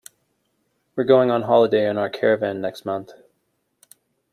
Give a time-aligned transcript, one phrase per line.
[0.95, 3.11] We're going on holiday in our caravan next month